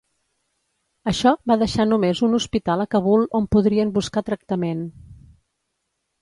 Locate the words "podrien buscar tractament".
3.57-4.83